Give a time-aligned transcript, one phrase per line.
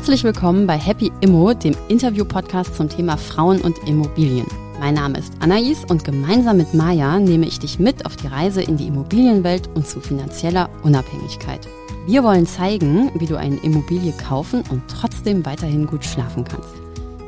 [0.00, 4.46] Herzlich willkommen bei Happy Immo, dem Interview-Podcast zum Thema Frauen und Immobilien.
[4.78, 8.62] Mein Name ist Anais und gemeinsam mit Maja nehme ich dich mit auf die Reise
[8.62, 11.68] in die Immobilienwelt und zu finanzieller Unabhängigkeit.
[12.06, 16.70] Wir wollen zeigen, wie du eine Immobilie kaufen und trotzdem weiterhin gut schlafen kannst.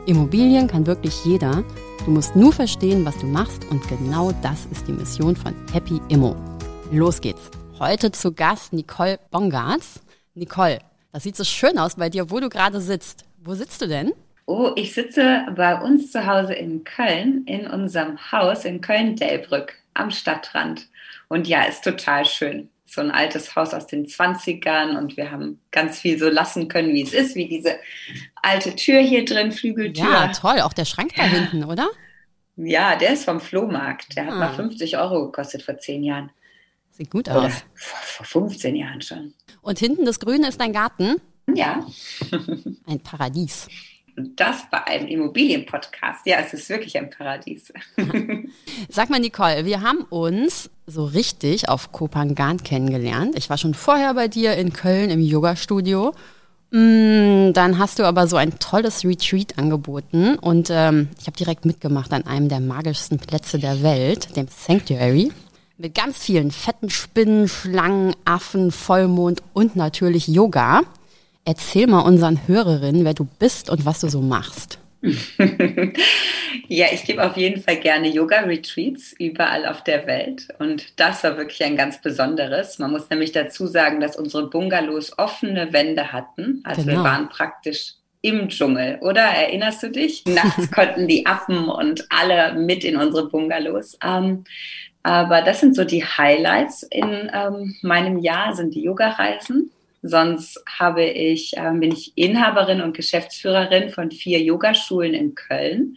[0.06, 1.62] Immobilien kann wirklich jeder.
[2.06, 6.00] Du musst nur verstehen, was du machst und genau das ist die Mission von Happy
[6.08, 6.34] Immo.
[6.90, 7.50] Los geht's.
[7.78, 10.00] Heute zu Gast Nicole Bongartz.
[10.34, 10.78] Nicole,
[11.12, 13.24] das sieht so schön aus bei dir, wo du gerade sitzt.
[13.44, 14.12] Wo sitzt du denn?
[14.46, 20.10] Oh, ich sitze bei uns zu Hause in Köln, in unserem Haus in Köln-Delbrück am
[20.10, 20.88] Stadtrand.
[21.28, 22.68] Und ja, ist total schön.
[22.84, 26.92] So ein altes Haus aus den 20ern und wir haben ganz viel so lassen können,
[26.92, 27.76] wie es ist, wie diese
[28.42, 30.04] alte Tür hier drin, Flügeltür.
[30.04, 30.60] Ja, toll.
[30.60, 31.88] Auch der Schrank da hinten, oder?
[32.56, 34.16] Ja, der ist vom Flohmarkt.
[34.16, 34.26] Der ah.
[34.26, 36.30] hat mal 50 Euro gekostet vor zehn Jahren.
[37.02, 37.36] Sieht gut aus.
[37.36, 39.34] Oder vor 15 Jahren schon.
[39.60, 41.16] Und hinten das Grüne ist dein Garten?
[41.52, 41.84] Ja.
[42.86, 43.66] ein Paradies.
[44.14, 46.24] Das bei einem Immobilienpodcast.
[46.26, 47.72] Ja, es ist wirklich ein Paradies.
[48.88, 53.36] Sag mal, Nicole, wir haben uns so richtig auf Kopangan kennengelernt.
[53.36, 56.14] Ich war schon vorher bei dir in Köln im Yoga-Studio.
[56.70, 61.64] Mm, dann hast du aber so ein tolles Retreat angeboten und ähm, ich habe direkt
[61.64, 65.32] mitgemacht an einem der magischsten Plätze der Welt, dem Sanctuary.
[65.82, 70.82] Mit ganz vielen fetten Spinnen, Schlangen, Affen, Vollmond und natürlich Yoga.
[71.44, 74.78] Erzähl mal unseren Hörerinnen, wer du bist und was du so machst.
[76.68, 80.46] ja, ich gebe auf jeden Fall gerne Yoga-Retreats überall auf der Welt.
[80.60, 82.78] Und das war wirklich ein ganz besonderes.
[82.78, 86.60] Man muss nämlich dazu sagen, dass unsere Bungalows offene Wände hatten.
[86.62, 86.98] Also genau.
[86.98, 89.22] wir waren praktisch im Dschungel, oder?
[89.22, 90.24] Erinnerst du dich?
[90.26, 93.98] Nachts konnten die Affen und alle mit in unsere Bungalows.
[94.00, 94.44] Ähm,
[95.02, 99.70] aber das sind so die Highlights in ähm, meinem Jahr, sind die Yoga-Reisen.
[100.02, 105.96] Sonst habe ich, ähm, bin ich Inhaberin und Geschäftsführerin von vier Yogaschulen in Köln,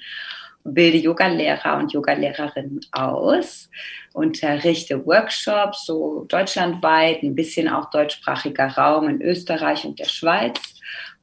[0.63, 3.69] bilde Yogalehrer und Yogalehrerinnen aus,
[4.13, 10.59] unterrichte Workshops, so deutschlandweit, ein bisschen auch deutschsprachiger Raum in Österreich und der Schweiz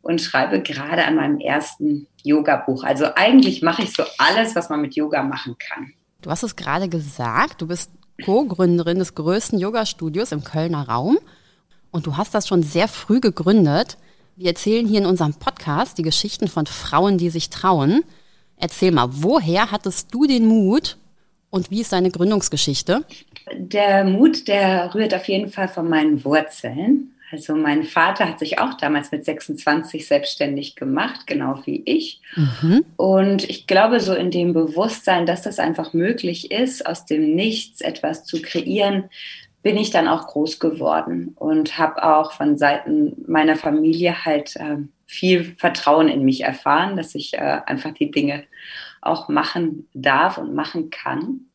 [0.03, 2.85] und schreibe gerade an meinem ersten Yoga-Buch.
[2.85, 5.93] Also eigentlich mache ich so alles, was man mit Yoga machen kann.
[6.23, 7.91] Du hast es gerade gesagt, du bist
[8.25, 11.19] Co-Gründerin des größten Yoga-Studios im Kölner Raum
[11.91, 13.99] und du hast das schon sehr früh gegründet.
[14.37, 18.05] Wir erzählen hier in unserem Podcast die Geschichten von Frauen, die sich trauen.
[18.57, 20.97] Erzähl mal, woher hattest du den Mut
[21.51, 23.05] und wie ist deine Gründungsgeschichte?
[23.57, 27.12] Der Mut, der rührt auf jeden Fall von meinen Wurzeln.
[27.33, 32.21] Also mein Vater hat sich auch damals mit 26 selbstständig gemacht, genau wie ich.
[32.37, 32.85] Mhm.
[32.97, 37.81] Und ich glaube so in dem Bewusstsein, dass das einfach möglich ist, aus dem Nichts
[37.81, 39.05] etwas zu kreieren,
[39.63, 44.77] bin ich dann auch groß geworden und habe auch von Seiten meiner Familie halt äh,
[45.07, 48.45] viel Vertrauen in mich erfahren, dass ich äh, einfach die Dinge
[49.01, 51.47] auch machen darf und machen kann.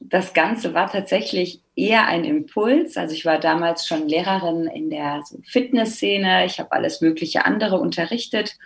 [0.00, 2.96] Das Ganze war tatsächlich eher ein Impuls.
[2.96, 6.46] Also ich war damals schon Lehrerin in der Fitnessszene.
[6.46, 8.56] Ich habe alles mögliche andere unterrichtet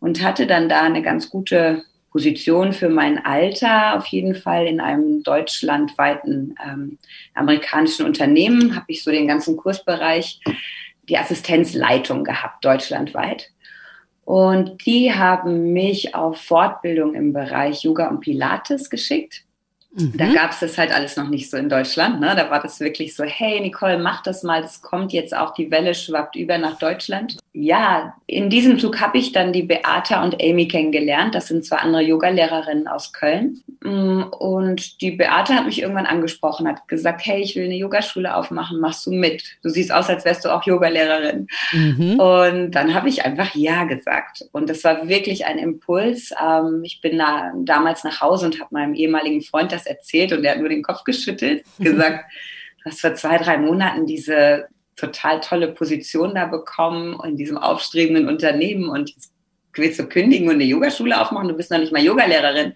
[0.00, 3.96] und hatte dann da eine ganz gute Position für mein Alter.
[3.96, 6.98] Auf jeden Fall in einem deutschlandweiten ähm,
[7.34, 10.40] amerikanischen Unternehmen habe ich so den ganzen Kursbereich,
[11.08, 13.50] die Assistenzleitung gehabt, deutschlandweit.
[14.24, 19.43] Und die haben mich auf Fortbildung im Bereich Yoga und Pilates geschickt.
[19.96, 20.16] Mhm.
[20.16, 22.20] Da gab es das halt alles noch nicht so in Deutschland.
[22.20, 22.34] Ne?
[22.36, 25.70] Da war das wirklich so, hey Nicole, mach das mal, das kommt jetzt auch, die
[25.70, 27.38] Welle schwappt über nach Deutschland.
[27.52, 31.36] Ja, in diesem Zug habe ich dann die Beata und Amy kennengelernt.
[31.36, 33.62] Das sind zwei andere Yogalehrerinnen aus Köln.
[33.82, 38.34] Mm, und die Beate hat mich irgendwann angesprochen, hat gesagt, hey, ich will eine Yogaschule
[38.34, 39.44] aufmachen, machst du mit?
[39.62, 41.46] Du siehst aus, als wärst du auch Yogalehrerin.
[41.70, 42.18] Mhm.
[42.18, 44.46] Und dann habe ich einfach Ja gesagt.
[44.50, 46.32] Und das war wirklich ein Impuls.
[46.44, 50.44] Ähm, ich bin da damals nach Hause und habe meinem ehemaligen Freund das erzählt und
[50.44, 52.24] er hat nur den Kopf geschüttelt, gesagt,
[52.82, 54.66] du hast vor zwei, drei Monaten diese
[54.96, 59.32] total tolle Position da bekommen in diesem aufstrebenden Unternehmen und jetzt
[59.72, 62.74] willst du kündigen und eine Yogaschule aufmachen, du bist noch nicht mal Yogalehrerin.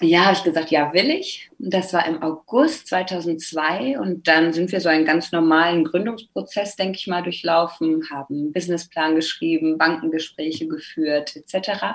[0.00, 1.48] Ja, habe ich gesagt, ja, will ich.
[1.58, 6.98] Das war im August 2002 und dann sind wir so einen ganz normalen Gründungsprozess, denke
[6.98, 11.94] ich mal, durchlaufen, haben einen Businessplan geschrieben, Bankengespräche geführt etc.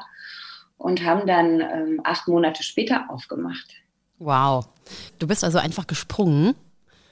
[0.79, 3.67] und haben dann ähm, acht Monate später aufgemacht.
[4.17, 4.67] Wow,
[5.19, 6.55] du bist also einfach gesprungen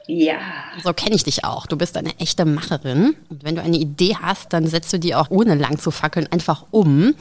[0.07, 0.39] ja.
[0.83, 1.67] So kenne ich dich auch.
[1.67, 3.15] Du bist eine echte Macherin.
[3.29, 6.27] Und wenn du eine Idee hast, dann setzt du die auch ohne lang zu fackeln
[6.31, 7.13] einfach um.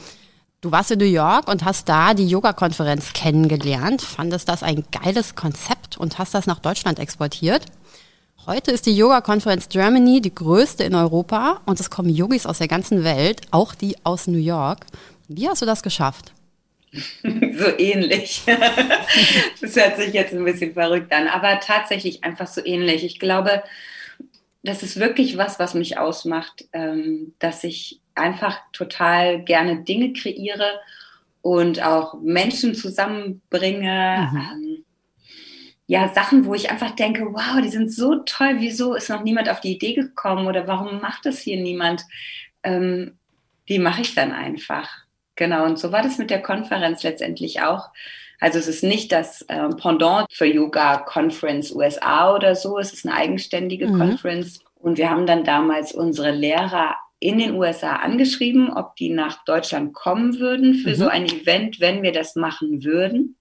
[0.61, 5.35] Du warst in New York und hast da die Yoga-Konferenz kennengelernt, fandest das ein geiles
[5.35, 7.65] Konzept und hast das nach Deutschland exportiert.
[8.47, 12.57] Heute ist die Yoga Conference Germany die größte in Europa und es kommen Yogis aus
[12.57, 14.85] der ganzen Welt, auch die aus New York.
[15.27, 16.31] Wie hast du das geschafft?
[17.23, 18.43] so ähnlich.
[19.61, 23.03] das hört sich jetzt ein bisschen verrückt an, aber tatsächlich einfach so ähnlich.
[23.03, 23.63] Ich glaube,
[24.63, 30.79] das ist wirklich was, was mich ausmacht, ähm, dass ich einfach total gerne Dinge kreiere
[31.41, 34.29] und auch Menschen zusammenbringe.
[34.31, 34.37] Mhm.
[34.37, 34.85] Ähm,
[35.85, 39.47] ja, Sachen, wo ich einfach denke, wow, die sind so toll, wieso ist noch niemand
[39.47, 42.03] auf die Idee gekommen oder warum macht das hier niemand?
[42.63, 43.17] Ähm,
[43.69, 45.06] die mache ich dann einfach.
[45.37, 47.89] Genau, und so war das mit der Konferenz letztendlich auch.
[48.39, 53.05] Also es ist nicht das äh, Pendant für Yoga Conference USA oder so, es ist
[53.05, 53.97] eine eigenständige mhm.
[53.97, 54.59] Conference.
[54.75, 59.93] Und wir haben dann damals unsere Lehrer in den USA angeschrieben, ob die nach Deutschland
[59.93, 60.95] kommen würden für mhm.
[60.95, 63.37] so ein Event, wenn wir das machen würden.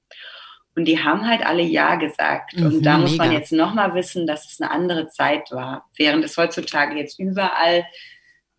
[0.75, 2.57] Und die haben halt alle Ja gesagt.
[2.57, 3.25] Mhm, und da muss mega.
[3.25, 5.89] man jetzt nochmal wissen, dass es eine andere Zeit war.
[5.97, 7.87] Während es heutzutage jetzt überall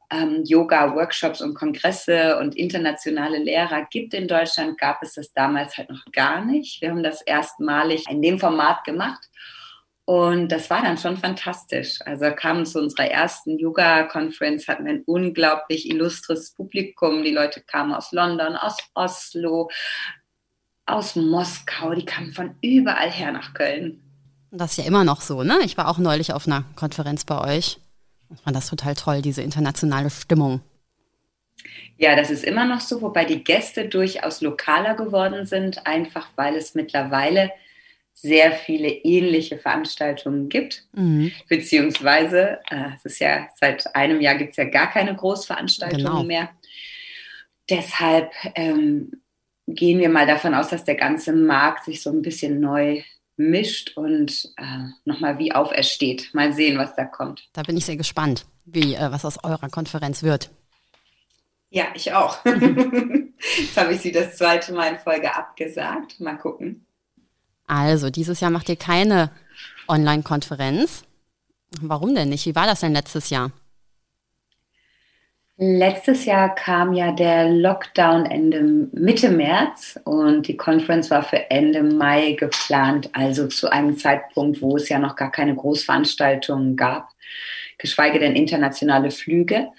[0.09, 5.89] ähm, Yoga-Workshops und Kongresse und internationale Lehrer gibt in Deutschland, gab es das damals halt
[5.89, 6.81] noch gar nicht.
[6.81, 9.29] Wir haben das erstmalig in dem Format gemacht.
[10.05, 11.99] Und das war dann schon fantastisch.
[12.05, 17.23] Also kamen zu unserer ersten Yoga-Conference, hatten wir ein unglaublich illustres Publikum.
[17.23, 19.69] Die Leute kamen aus London, aus Oslo,
[20.85, 24.01] aus Moskau, die kamen von überall her nach Köln.
[24.51, 25.59] Das ist ja immer noch so, ne?
[25.65, 27.77] Ich war auch neulich auf einer Konferenz bei euch.
[28.33, 30.61] Ich fand das total toll, diese internationale Stimmung.
[31.97, 36.55] Ja, das ist immer noch so, wobei die Gäste durchaus lokaler geworden sind, einfach weil
[36.55, 37.51] es mittlerweile
[38.13, 40.85] sehr viele ähnliche Veranstaltungen gibt.
[40.93, 41.31] Mhm.
[41.47, 46.23] Beziehungsweise, äh, es ist ja seit einem Jahr gibt es ja gar keine Großveranstaltungen genau.
[46.23, 46.49] mehr.
[47.69, 49.21] Deshalb ähm,
[49.67, 53.03] gehen wir mal davon aus, dass der ganze Markt sich so ein bisschen neu
[53.37, 56.33] mischt und äh, nochmal wie aufersteht.
[56.33, 57.47] Mal sehen, was da kommt.
[57.53, 60.49] Da bin ich sehr gespannt, wie äh, was aus eurer Konferenz wird.
[61.69, 62.43] Ja, ich auch.
[62.45, 66.19] Jetzt habe ich sie das zweite Mal in Folge abgesagt.
[66.19, 66.85] Mal gucken.
[67.67, 69.31] Also, dieses Jahr macht ihr keine
[69.87, 71.03] Online-Konferenz.
[71.81, 72.45] Warum denn nicht?
[72.45, 73.51] Wie war das denn letztes Jahr?
[75.59, 78.61] Letztes Jahr kam ja der Lockdown Ende
[78.91, 84.77] Mitte März und die Conference war für Ende Mai geplant, also zu einem Zeitpunkt, wo
[84.77, 87.09] es ja noch gar keine Großveranstaltungen gab,
[87.79, 89.69] geschweige denn internationale Flüge.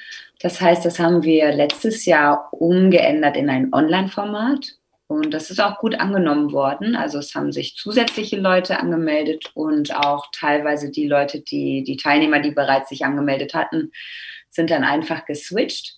[0.40, 5.78] Das heißt, das haben wir letztes Jahr umgeändert in ein Online-Format und das ist auch
[5.78, 6.96] gut angenommen worden.
[6.96, 12.40] Also es haben sich zusätzliche Leute angemeldet und auch teilweise die Leute, die, die Teilnehmer,
[12.40, 13.92] die bereits sich angemeldet hatten,
[14.50, 15.96] sind dann einfach geswitcht.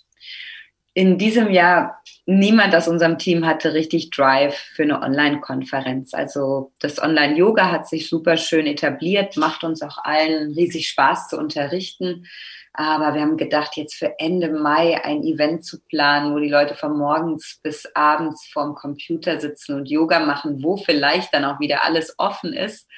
[0.92, 6.14] In diesem Jahr, niemand aus unserem Team hatte richtig Drive für eine Online-Konferenz.
[6.14, 11.38] Also das Online-Yoga hat sich super schön etabliert, macht uns auch allen riesig Spaß zu
[11.38, 12.26] unterrichten.
[12.72, 16.74] Aber wir haben gedacht, jetzt für Ende Mai ein Event zu planen, wo die Leute
[16.74, 21.84] von morgens bis abends vorm Computer sitzen und Yoga machen, wo vielleicht dann auch wieder
[21.84, 22.88] alles offen ist.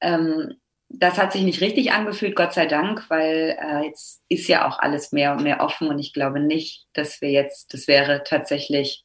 [0.00, 0.56] Ähm,
[0.88, 4.78] das hat sich nicht richtig angefühlt, Gott sei Dank, weil äh, jetzt ist ja auch
[4.78, 9.04] alles mehr und mehr offen und ich glaube nicht, dass wir jetzt, das wäre tatsächlich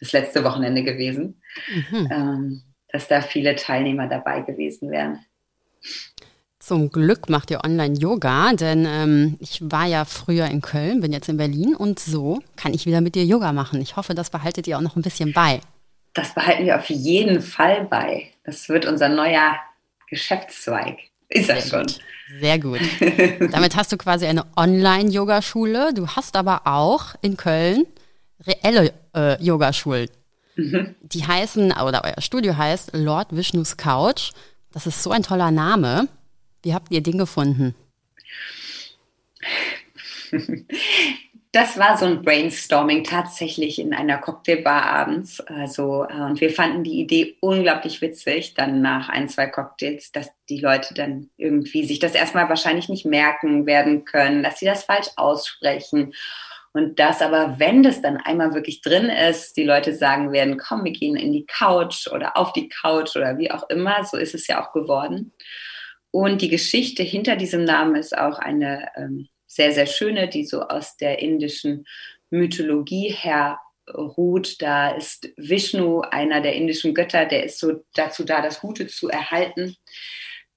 [0.00, 1.42] das letzte Wochenende gewesen,
[1.90, 2.08] mhm.
[2.10, 5.24] ähm, dass da viele Teilnehmer dabei gewesen wären.
[6.58, 11.28] Zum Glück macht ihr Online-Yoga, denn ähm, ich war ja früher in Köln, bin jetzt
[11.28, 13.80] in Berlin und so kann ich wieder mit dir Yoga machen.
[13.80, 15.60] Ich hoffe, das behaltet ihr auch noch ein bisschen bei.
[16.12, 18.32] Das behalten wir auf jeden Fall bei.
[18.44, 19.56] Das wird unser neuer
[20.10, 20.98] Geschäftszweig.
[21.28, 21.82] Ist das schon.
[21.82, 22.00] Gut.
[22.40, 22.80] Sehr gut.
[23.52, 25.92] Damit hast du quasi eine Online-Yogaschule.
[25.94, 27.86] Du hast aber auch in Köln
[28.46, 30.08] reelle äh, Yogaschulen.
[30.56, 30.94] Mhm.
[31.02, 34.32] Die heißen, oder euer Studio heißt Lord Vishnus Couch.
[34.72, 36.08] Das ist so ein toller Name.
[36.62, 37.74] Wie habt ihr den gefunden?
[41.52, 45.40] Das war so ein Brainstorming tatsächlich in einer Cocktailbar abends.
[45.40, 50.28] Also, äh, und wir fanden die Idee unglaublich witzig, dann nach ein, zwei Cocktails, dass
[50.50, 54.84] die Leute dann irgendwie sich das erstmal wahrscheinlich nicht merken werden können, dass sie das
[54.84, 56.12] falsch aussprechen.
[56.74, 60.84] Und das aber, wenn das dann einmal wirklich drin ist, die Leute sagen werden, komm,
[60.84, 64.34] wir gehen in die Couch oder auf die Couch oder wie auch immer, so ist
[64.34, 65.32] es ja auch geworden.
[66.10, 70.62] Und die Geschichte hinter diesem Namen ist auch eine ähm, sehr, sehr schöne, die so
[70.62, 71.86] aus der indischen
[72.30, 73.58] Mythologie her
[73.92, 74.60] ruht.
[74.62, 79.08] Da ist Vishnu, einer der indischen Götter, der ist so dazu da, das Gute zu
[79.08, 79.76] erhalten.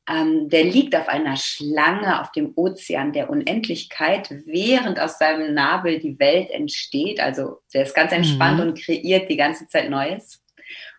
[0.09, 5.99] Ähm, der liegt auf einer Schlange auf dem Ozean der Unendlichkeit, während aus seinem Nabel
[5.99, 7.19] die Welt entsteht.
[7.19, 8.69] Also der ist ganz entspannt mhm.
[8.69, 10.43] und kreiert die ganze Zeit Neues.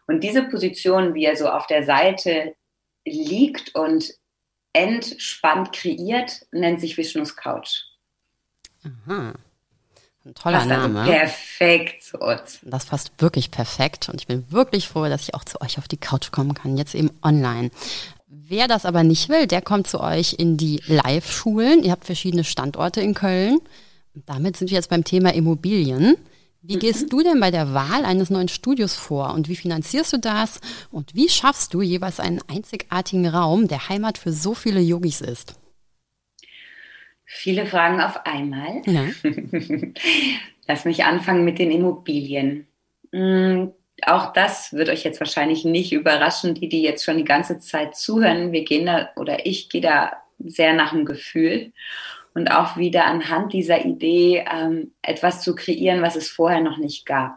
[0.07, 2.55] Und diese Position, wie er so auf der Seite
[3.05, 4.15] liegt und
[4.73, 7.83] entspannt kreiert, nennt sich Vishnus Couch.
[8.85, 9.35] Aha.
[10.25, 11.01] Ein toller passt also Name.
[11.01, 12.61] Also perfekt zu uns.
[12.63, 15.89] Das passt wirklich perfekt und ich bin wirklich froh, dass ich auch zu euch auf
[15.89, 17.71] die Couch kommen kann, jetzt eben online.
[18.29, 21.83] Wer das aber nicht will, der kommt zu euch in die Live-Schulen.
[21.83, 23.59] Ihr habt verschiedene Standorte in Köln.
[24.15, 26.17] Und damit sind wir jetzt beim Thema Immobilien.
[26.63, 27.09] Wie gehst mhm.
[27.09, 30.61] du denn bei der Wahl eines neuen Studios vor und wie finanzierst du das
[30.93, 35.57] und wie schaffst du jeweils einen einzigartigen Raum, der Heimat für so viele Yogis ist?
[37.25, 38.83] Viele Fragen auf einmal.
[38.87, 39.07] Ja.
[40.69, 42.69] Lass mich anfangen mit den Immobilien.
[43.11, 43.73] Hm,
[44.07, 47.97] auch das wird euch jetzt wahrscheinlich nicht überraschen, die, die jetzt schon die ganze Zeit
[47.97, 48.53] zuhören.
[48.53, 51.73] Wir gehen da oder ich gehe da sehr nach dem Gefühl
[52.35, 57.07] und auch wieder anhand dieser Idee ähm, etwas zu kreieren, was es vorher noch nicht
[57.07, 57.37] gab.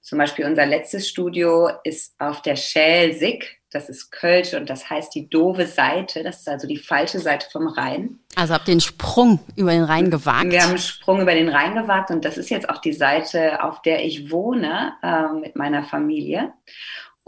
[0.00, 5.14] Zum Beispiel unser letztes Studio ist auf der Schelsig das ist Kölsch und das heißt
[5.14, 6.22] die doofe Seite.
[6.22, 8.18] Das ist also die falsche Seite vom Rhein.
[8.34, 10.50] Also habt ihr den Sprung über den Rhein gewagt?
[10.50, 13.62] Wir haben einen Sprung über den Rhein gewagt und das ist jetzt auch die Seite,
[13.62, 16.52] auf der ich wohne äh, mit meiner Familie.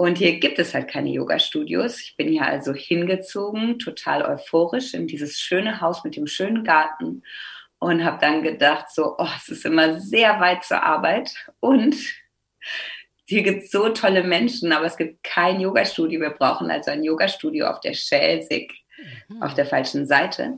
[0.00, 2.00] Und hier gibt es halt keine Yoga-Studios.
[2.00, 7.22] Ich bin hier also hingezogen, total euphorisch in dieses schöne Haus mit dem schönen Garten
[7.80, 11.96] und habe dann gedacht, so, oh, es ist immer sehr weit zur Arbeit und
[13.26, 16.18] hier gibt es so tolle Menschen, aber es gibt kein Yoga-Studio.
[16.18, 18.72] Wir brauchen also ein Yoga-Studio auf der Schelsig,
[19.28, 19.42] mhm.
[19.42, 20.54] auf der falschen Seite.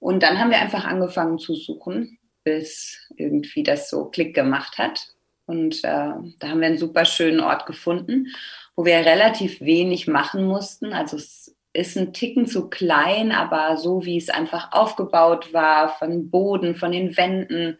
[0.00, 5.14] Und dann haben wir einfach angefangen zu suchen, bis irgendwie das so Klick gemacht hat.
[5.46, 8.26] Und äh, da haben wir einen super schönen Ort gefunden,
[8.76, 10.92] wo wir relativ wenig machen mussten.
[10.92, 16.30] Also es ist ein Ticken zu klein, aber so wie es einfach aufgebaut war, von
[16.30, 17.78] Boden, von den Wänden,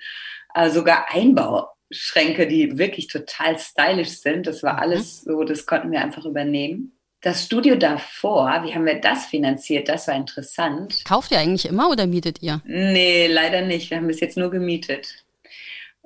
[0.54, 4.46] äh, sogar Einbau Schränke, die wirklich total stylisch sind.
[4.46, 4.78] Das war mhm.
[4.78, 6.96] alles so, das konnten wir einfach übernehmen.
[7.20, 9.88] Das Studio davor, wie haben wir das finanziert?
[9.88, 11.04] Das war interessant.
[11.04, 12.61] Kauft ihr eigentlich immer oder mietet ihr?
[12.64, 13.90] Nee, leider nicht.
[13.90, 15.25] Wir haben bis jetzt nur gemietet.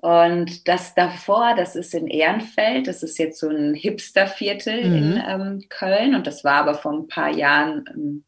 [0.06, 4.94] Und das davor, das ist in Ehrenfeld, das ist jetzt so ein Hipster-Viertel mhm.
[4.94, 8.24] in ähm, Köln und das war aber vor ein paar Jahren ähm,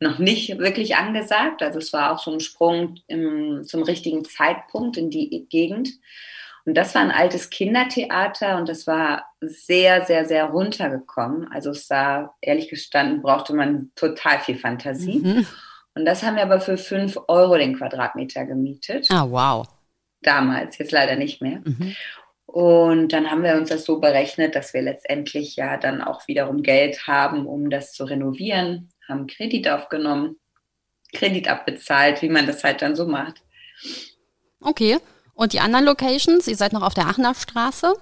[0.00, 1.62] noch nicht wirklich angesagt.
[1.62, 5.90] Also es war auch so ein Sprung im, zum richtigen Zeitpunkt in die Gegend.
[6.64, 11.46] Und das war ein altes Kindertheater und das war sehr, sehr, sehr runtergekommen.
[11.52, 15.20] Also es sah, ehrlich gestanden, brauchte man total viel Fantasie.
[15.20, 15.46] Mhm.
[15.94, 19.06] Und das haben wir aber für fünf Euro den Quadratmeter gemietet.
[19.12, 19.68] Ah, wow.
[20.24, 21.60] Damals, jetzt leider nicht mehr.
[21.64, 21.94] Mhm.
[22.46, 26.62] Und dann haben wir uns das so berechnet, dass wir letztendlich ja dann auch wiederum
[26.62, 30.36] Geld haben, um das zu renovieren, haben Kredit aufgenommen,
[31.12, 33.42] Kredit abbezahlt, wie man das halt dann so macht.
[34.60, 34.98] Okay.
[35.34, 36.46] Und die anderen Locations?
[36.46, 37.94] Ihr seid noch auf der Aachener Straße?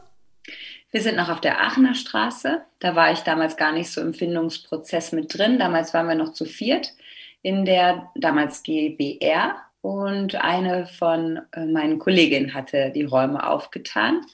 [0.90, 2.62] Wir sind noch auf der Aachener Straße.
[2.80, 5.58] Da war ich damals gar nicht so im Findungsprozess mit drin.
[5.58, 6.92] Damals waren wir noch zu viert
[7.40, 14.24] in der damals GBR und eine von äh, meinen Kolleginnen hatte die Räume aufgetan.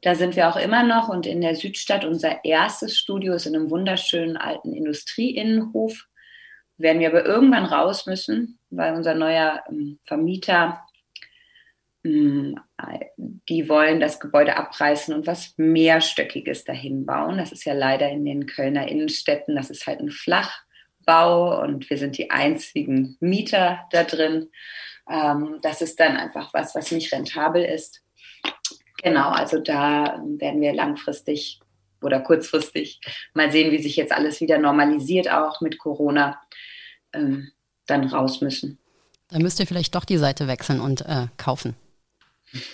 [0.00, 3.56] Da sind wir auch immer noch und in der Südstadt unser erstes Studio ist in
[3.56, 6.06] einem wunderschönen alten Industrieinnenhof.
[6.78, 10.80] Werden wir aber irgendwann raus müssen, weil unser neuer ähm, Vermieter
[12.04, 12.56] hm,
[13.48, 17.38] die wollen das Gebäude abreißen und was mehrstöckiges dahin bauen.
[17.38, 20.10] Das ist ja leider in den Kölner Innenstädten, das ist halt ein
[21.06, 24.50] Flachbau und wir sind die einzigen Mieter da drin.
[25.08, 28.02] Ähm, das ist dann einfach was, was nicht rentabel ist.
[29.02, 31.60] Genau, also da werden wir langfristig
[32.02, 33.00] oder kurzfristig
[33.34, 36.40] mal sehen, wie sich jetzt alles wieder normalisiert, auch mit Corona,
[37.12, 37.50] ähm,
[37.86, 38.78] dann raus müssen.
[39.28, 41.74] Dann müsst ihr vielleicht doch die Seite wechseln und äh, kaufen.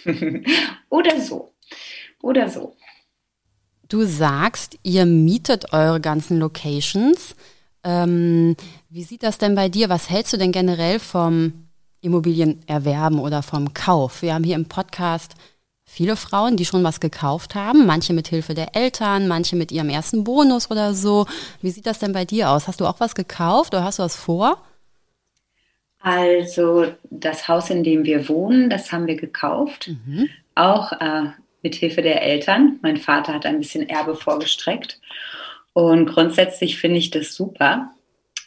[0.90, 1.54] Oder so.
[2.22, 2.76] Oder so.
[3.88, 7.34] Du sagst, ihr mietet eure ganzen Locations.
[7.84, 8.56] Ähm,
[8.88, 9.88] wie sieht das denn bei dir?
[9.88, 11.68] Was hältst du denn generell vom
[12.00, 14.22] Immobilienerwerben oder vom Kauf?
[14.22, 15.34] Wir haben hier im Podcast
[15.84, 19.88] viele Frauen, die schon was gekauft haben, manche mit Hilfe der Eltern, manche mit ihrem
[19.88, 21.26] ersten Bonus oder so.
[21.60, 22.68] Wie sieht das denn bei dir aus?
[22.68, 24.58] Hast du auch was gekauft oder hast du was vor?
[26.00, 30.28] Also das Haus, in dem wir wohnen, das haben wir gekauft, mhm.
[30.54, 31.30] auch äh,
[31.62, 32.78] mit Hilfe der Eltern.
[32.82, 35.00] Mein Vater hat ein bisschen Erbe vorgestreckt
[35.72, 37.90] und grundsätzlich finde ich das super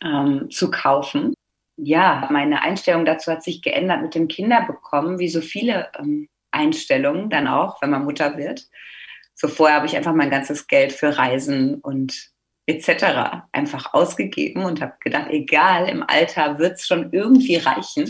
[0.03, 1.33] ähm, zu kaufen.
[1.77, 7.29] Ja, meine Einstellung dazu hat sich geändert mit dem Kinderbekommen, wie so viele ähm, Einstellungen
[7.29, 8.67] dann auch, wenn man Mutter wird.
[9.33, 12.31] So vorher habe ich einfach mein ganzes Geld für Reisen und
[12.67, 13.43] etc.
[13.51, 18.09] einfach ausgegeben und habe gedacht, egal, im Alter wird es schon irgendwie reichen.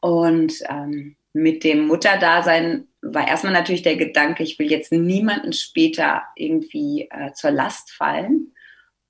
[0.00, 6.22] Und ähm, mit dem Mutterdasein war erstmal natürlich der Gedanke, ich will jetzt niemanden später
[6.36, 8.52] irgendwie äh, zur Last fallen.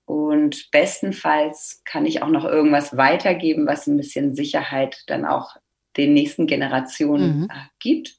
[0.04, 5.56] Und bestenfalls kann ich auch noch irgendwas weitergeben, was ein bisschen Sicherheit dann auch
[5.96, 7.44] den nächsten Generationen mhm.
[7.44, 8.16] Äh, gibt.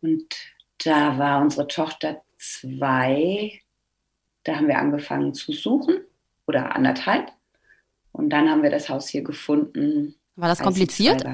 [0.00, 0.34] Und
[0.84, 3.60] da war unsere Tochter zwei,
[4.44, 5.98] da haben wir angefangen zu suchen
[6.46, 7.30] oder anderthalb.
[8.10, 10.16] Und dann haben wir das Haus hier gefunden.
[10.36, 11.24] War das kompliziert?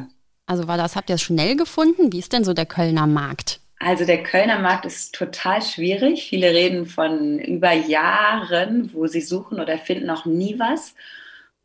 [0.49, 2.11] Also war das, habt ihr es schnell gefunden?
[2.11, 3.61] Wie ist denn so der Kölner Markt?
[3.81, 6.27] Also der Kölner Markt ist total schwierig.
[6.27, 10.95] Viele reden von über Jahren, wo sie suchen oder finden noch nie was.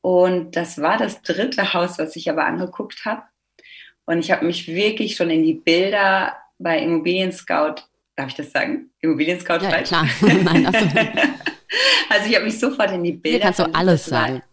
[0.02, 3.24] Und das war das dritte Haus, was ich aber angeguckt habe.
[4.06, 7.76] Und ich habe mich wirklich schon in die Bilder bei Immobilien Scout,
[8.18, 8.90] darf ich das sagen?
[9.00, 9.88] Immobilien Scout ja, falsch?
[9.88, 10.06] klar.
[10.22, 10.86] Nein, also,
[12.10, 13.38] also ich habe mich sofort in die Bilder.
[13.38, 14.44] Hier kannst du alles sagen.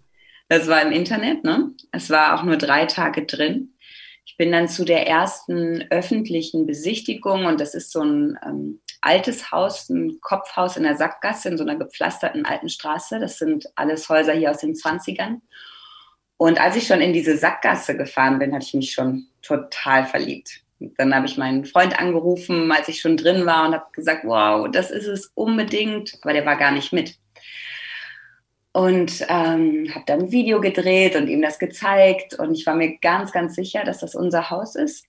[0.49, 1.73] Das war im Internet, ne?
[1.91, 3.75] Es war auch nur drei Tage drin.
[4.31, 9.51] Ich bin dann zu der ersten öffentlichen Besichtigung und das ist so ein ähm, altes
[9.51, 13.19] Haus, ein Kopfhaus in der Sackgasse, in so einer gepflasterten alten Straße.
[13.19, 15.41] Das sind alles Häuser hier aus den 20ern.
[16.37, 20.61] Und als ich schon in diese Sackgasse gefahren bin, hatte ich mich schon total verliebt.
[20.79, 24.25] Und dann habe ich meinen Freund angerufen, als ich schon drin war und habe gesagt,
[24.25, 27.17] wow, das ist es unbedingt, weil der war gar nicht mit
[28.73, 32.99] und ähm, habe dann ein Video gedreht und ihm das gezeigt und ich war mir
[32.99, 35.07] ganz, ganz sicher, dass das unser Haus ist.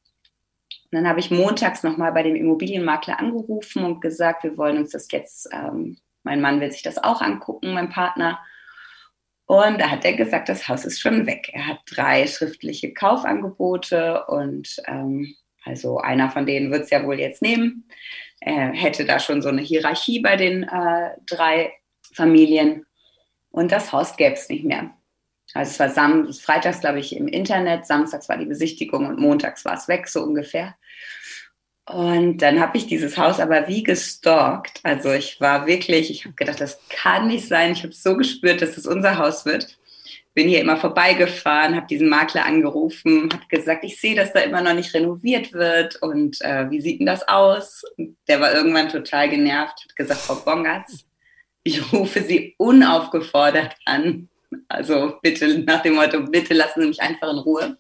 [0.92, 4.92] Und dann habe ich montags nochmal bei dem Immobilienmakler angerufen und gesagt, wir wollen uns
[4.92, 8.40] das jetzt, ähm, mein Mann will sich das auch angucken, mein Partner.
[9.46, 11.50] Und da hat er gesagt, das Haus ist schon weg.
[11.54, 17.20] Er hat drei schriftliche Kaufangebote und ähm, also einer von denen wird es ja wohl
[17.20, 17.88] jetzt nehmen.
[18.40, 21.74] Er hätte da schon so eine Hierarchie bei den äh, drei
[22.14, 22.86] Familien.
[23.52, 24.92] Und das Haus gäbe es nicht mehr.
[25.54, 29.66] Also es war Sam freitags, glaube ich, im Internet, samstags war die Besichtigung und montags
[29.66, 30.76] war es weg, so ungefähr.
[31.86, 34.80] Und dann habe ich dieses Haus aber wie gestalkt.
[34.84, 37.74] Also ich war wirklich, ich habe gedacht, das kann nicht sein.
[37.74, 39.78] Ich habe so gespürt, dass es unser Haus wird.
[40.34, 44.62] Bin hier immer vorbeigefahren, habe diesen Makler angerufen, habe gesagt, ich sehe, dass da immer
[44.62, 47.84] noch nicht renoviert wird und äh, wie sieht denn das aus?
[47.98, 51.06] Und der war irgendwann total genervt, hat gesagt, Frau Bongatz,
[51.64, 54.30] ich rufe Sie unaufgefordert an.
[54.68, 57.78] Also bitte nach dem Motto, bitte lassen Sie mich einfach in Ruhe.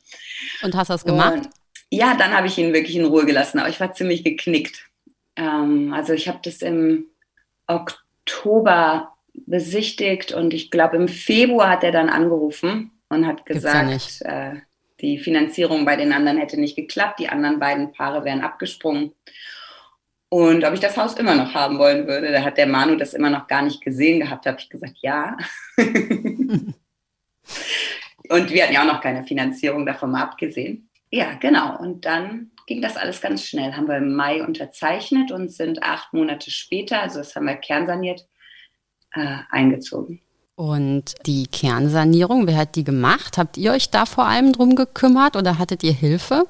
[0.62, 1.34] Und hast du das gemacht?
[1.34, 1.50] Und
[1.90, 4.86] ja, dann habe ich ihn wirklich in Ruhe gelassen, aber ich war ziemlich geknickt.
[5.36, 7.06] Ähm, also ich habe das im
[7.68, 14.52] Oktober besichtigt und ich glaube im Februar hat er dann angerufen und hat gesagt, ja
[14.54, 14.62] äh,
[15.02, 19.14] die Finanzierung bei den anderen hätte nicht geklappt, die anderen beiden Paare wären abgesprungen
[20.34, 22.32] und ob ich das Haus immer noch haben wollen würde.
[22.32, 24.46] Da hat der Manu das immer noch gar nicht gesehen gehabt.
[24.46, 25.36] Da habe ich gesagt, ja.
[25.78, 26.74] und
[28.30, 30.90] wir hatten ja auch noch keine Finanzierung davon mal abgesehen.
[31.10, 31.78] Ja, genau.
[31.78, 33.76] Und dann ging das alles ganz schnell.
[33.76, 38.26] Haben wir im Mai unterzeichnet und sind acht Monate später, also das haben wir kernsaniert,
[39.14, 40.22] äh, eingezogen.
[40.56, 43.38] Und die Kernsanierung, wer hat die gemacht?
[43.38, 46.46] Habt ihr euch da vor allem drum gekümmert oder hattet ihr Hilfe?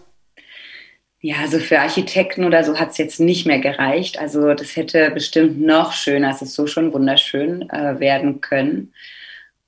[1.24, 4.20] Ja, also für Architekten oder so hat es jetzt nicht mehr gereicht.
[4.20, 8.92] Also das hätte bestimmt noch schöner, es ist so schon wunderschön äh, werden können.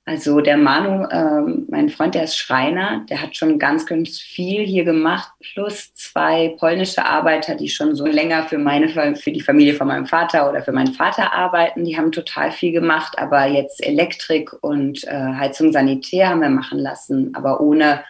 [0.06, 4.66] Also der Manu, ähm, mein Freund, der ist Schreiner, der hat schon ganz, ganz viel
[4.66, 9.74] hier gemacht, plus zwei polnische Arbeiter, die schon so länger für meine, für die Familie
[9.74, 11.84] von meinem Vater oder für meinen Vater arbeiten.
[11.84, 16.80] Die haben total viel gemacht, aber jetzt Elektrik und äh, Heizung Sanitär haben wir machen
[16.80, 18.04] lassen, aber ohne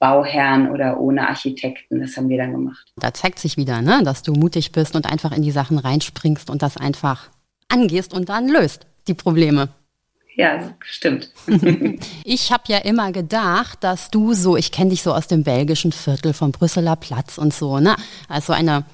[0.00, 2.00] Bauherren oder ohne Architekten.
[2.00, 2.92] Das haben wir dann gemacht.
[2.96, 6.50] Da zeigt sich wieder, ne, dass du mutig bist und einfach in die Sachen reinspringst
[6.50, 7.28] und das einfach
[7.68, 9.68] angehst und dann löst die Probleme.
[10.34, 11.30] Ja, stimmt.
[12.24, 15.92] ich habe ja immer gedacht, dass du so, ich kenne dich so aus dem belgischen
[15.92, 17.94] Viertel vom Brüsseler Platz und so, ne,
[18.26, 18.84] also eine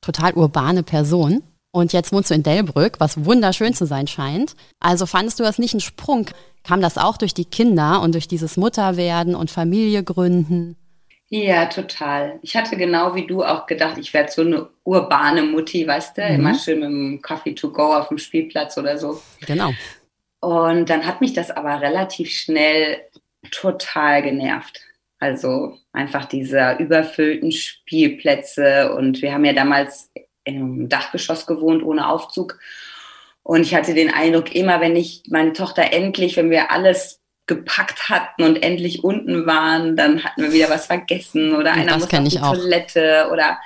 [0.00, 1.42] total urbane Person.
[1.76, 4.56] Und jetzt wohnst du in Delbrück, was wunderschön zu sein scheint.
[4.80, 6.24] Also fandest du das nicht ein Sprung?
[6.64, 10.78] Kam das auch durch die Kinder und durch dieses Mutterwerden und Familie gründen?
[11.28, 12.38] Ja, total.
[12.40, 16.22] Ich hatte genau wie du auch gedacht, ich werde so eine urbane Mutti, weißt du,
[16.22, 16.34] mhm.
[16.36, 19.20] immer schön mit dem Coffee to go auf dem Spielplatz oder so.
[19.46, 19.74] Genau.
[20.40, 23.02] Und dann hat mich das aber relativ schnell
[23.50, 24.80] total genervt.
[25.18, 30.10] Also einfach diese überfüllten Spielplätze und wir haben ja damals
[30.46, 32.58] im Dachgeschoss gewohnt, ohne Aufzug.
[33.42, 38.08] Und ich hatte den Eindruck, immer wenn ich meine Tochter endlich, wenn wir alles gepackt
[38.08, 42.10] hatten und endlich unten waren, dann hatten wir wieder was vergessen oder einer muss auf
[42.10, 43.58] die Toilette oder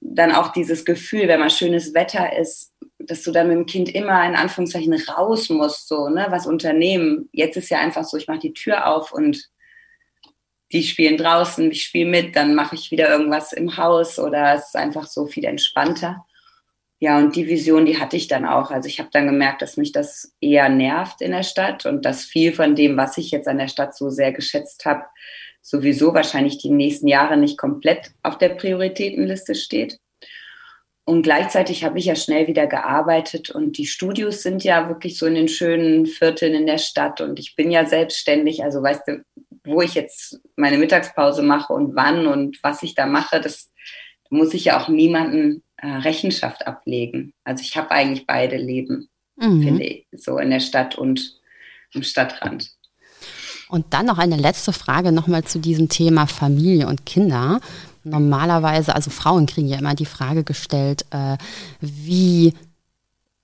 [0.00, 3.94] dann auch dieses Gefühl, wenn mal schönes Wetter ist, dass du dann mit dem Kind
[3.94, 7.28] immer in Anführungszeichen raus musst, so, ne, was unternehmen.
[7.32, 9.50] Jetzt ist ja einfach so, ich mache die Tür auf und
[10.72, 14.66] die spielen draußen, ich spiele mit, dann mache ich wieder irgendwas im Haus oder es
[14.66, 16.24] ist einfach so viel entspannter.
[17.00, 18.70] Ja, und die Vision, die hatte ich dann auch.
[18.70, 22.24] Also ich habe dann gemerkt, dass mich das eher nervt in der Stadt und dass
[22.24, 25.04] viel von dem, was ich jetzt an der Stadt so sehr geschätzt habe,
[25.60, 29.98] sowieso wahrscheinlich die nächsten Jahre nicht komplett auf der Prioritätenliste steht.
[31.06, 35.26] Und gleichzeitig habe ich ja schnell wieder gearbeitet und die Studios sind ja wirklich so
[35.26, 38.64] in den schönen Vierteln in der Stadt und ich bin ja selbstständig.
[38.64, 39.24] Also weißt du,
[39.64, 43.72] wo ich jetzt meine Mittagspause mache und wann und was ich da mache, das
[44.30, 47.32] muss ich ja auch niemanden äh, Rechenschaft ablegen.
[47.44, 49.62] Also ich habe eigentlich beide Leben, mhm.
[49.62, 51.38] finde ich, so in der Stadt und
[51.94, 52.70] am Stadtrand.
[53.68, 57.60] Und dann noch eine letzte Frage nochmal zu diesem Thema Familie und Kinder
[58.04, 61.36] normalerweise, also Frauen kriegen ja immer die Frage gestellt, äh,
[61.80, 62.52] wie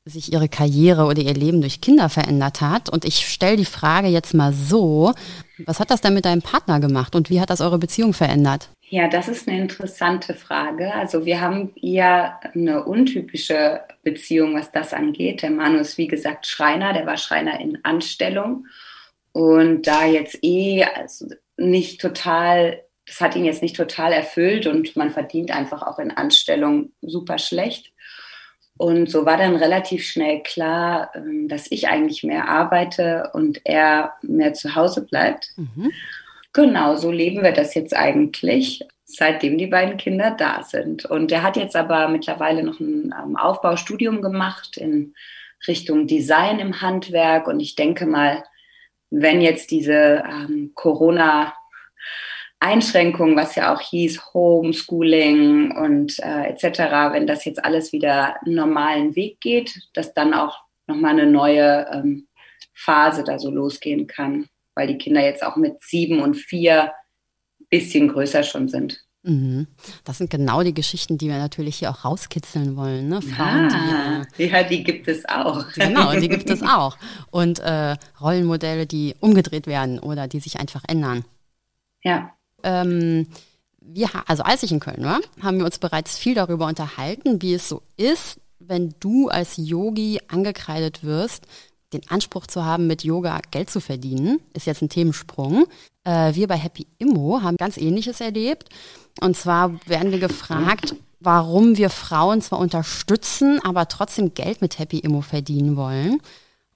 [0.05, 2.89] sich ihre Karriere oder ihr Leben durch Kinder verändert hat.
[2.89, 5.13] Und ich stelle die Frage jetzt mal so,
[5.67, 8.71] was hat das denn mit deinem Partner gemacht und wie hat das eure Beziehung verändert?
[8.89, 10.93] Ja, das ist eine interessante Frage.
[10.95, 15.43] Also wir haben eher eine untypische Beziehung, was das angeht.
[15.43, 18.67] Der Manu ist, wie gesagt, Schreiner, der war Schreiner in Anstellung
[19.33, 24.95] und da jetzt eh also nicht total das hat ihn jetzt nicht total erfüllt und
[24.95, 27.90] man verdient einfach auch in Anstellung super schlecht.
[28.81, 34.15] Und so war dann relativ schnell klar, ähm, dass ich eigentlich mehr arbeite und er
[34.23, 35.53] mehr zu Hause bleibt.
[35.59, 35.93] Mhm.
[36.55, 41.05] Genau, so leben wir das jetzt eigentlich, seitdem die beiden Kinder da sind.
[41.05, 45.13] Und er hat jetzt aber mittlerweile noch ein ähm, Aufbaustudium gemacht in
[45.69, 47.49] Richtung Design im Handwerk.
[47.49, 48.45] Und ich denke mal,
[49.11, 51.53] wenn jetzt diese ähm, Corona-
[52.61, 58.55] Einschränkungen, was ja auch hieß, Homeschooling und äh, etc., wenn das jetzt alles wieder einen
[58.55, 62.29] normalen Weg geht, dass dann auch nochmal eine neue ähm,
[62.75, 66.93] Phase da so losgehen kann, weil die Kinder jetzt auch mit sieben und vier
[67.71, 69.01] bisschen größer schon sind.
[69.23, 69.67] Mhm.
[70.05, 73.09] Das sind genau die Geschichten, die wir natürlich hier auch rauskitzeln wollen.
[73.09, 73.21] Ne?
[73.21, 75.65] Frauen, ah, die, ja, die gibt es auch.
[75.75, 76.97] Genau, die gibt es auch.
[77.31, 81.25] Und äh, Rollenmodelle, die umgedreht werden oder die sich einfach ändern.
[82.03, 82.33] Ja.
[82.63, 83.27] Ähm,
[83.81, 87.55] wir, also als ich in Köln war, haben wir uns bereits viel darüber unterhalten, wie
[87.55, 91.47] es so ist, wenn du als Yogi angekreidet wirst,
[91.93, 94.41] den Anspruch zu haben, mit Yoga Geld zu verdienen.
[94.53, 95.67] Ist jetzt ein Themensprung.
[96.05, 98.69] Äh, wir bei Happy Immo haben ganz Ähnliches erlebt.
[99.21, 104.99] Und zwar werden wir gefragt, warum wir Frauen zwar unterstützen, aber trotzdem Geld mit Happy
[104.99, 106.21] Immo verdienen wollen.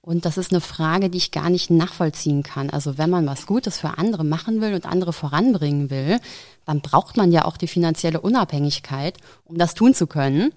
[0.05, 2.69] Und das ist eine Frage, die ich gar nicht nachvollziehen kann.
[2.69, 6.19] Also wenn man was Gutes für andere machen will und andere voranbringen will,
[6.63, 10.53] dann braucht man ja auch die finanzielle Unabhängigkeit, um das tun zu können.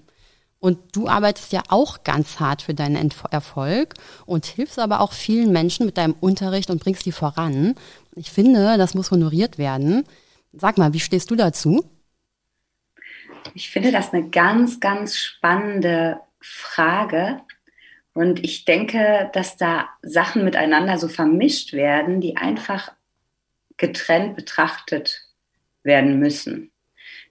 [0.59, 3.95] Und du arbeitest ja auch ganz hart für deinen Erfolg
[4.27, 7.75] und hilfst aber auch vielen Menschen mit deinem Unterricht und bringst die voran.
[8.17, 10.05] Ich finde, das muss honoriert werden.
[10.53, 11.87] Sag mal, wie stehst du dazu?
[13.55, 17.41] Ich finde das eine ganz, ganz spannende Frage,
[18.19, 22.91] und ich denke, dass da Sachen miteinander so vermischt werden, die einfach
[23.77, 25.23] getrennt betrachtet
[25.85, 26.73] werden müssen.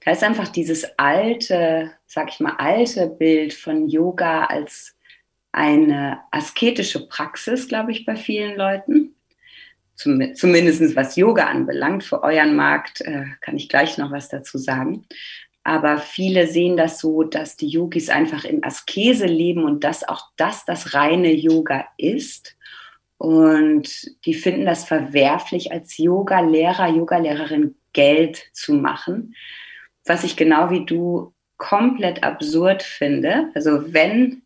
[0.05, 4.95] Da ist einfach dieses alte, sag ich mal, alte Bild von Yoga als
[5.51, 9.13] eine asketische Praxis, glaube ich, bei vielen Leuten.
[9.93, 12.05] Zum, zumindest was Yoga anbelangt.
[12.05, 15.05] Für euren Markt äh, kann ich gleich noch was dazu sagen.
[15.67, 20.21] Aber viele sehen das so, dass die Yogis einfach in Askese leben und dass auch
[20.37, 22.55] das das reine Yoga ist.
[23.17, 23.89] Und
[24.25, 29.35] die finden das verwerflich, als Yoga-Lehrer, Yoga-Lehrerin Geld zu machen.
[30.05, 33.49] Was ich genau wie du komplett absurd finde.
[33.53, 34.43] Also wenn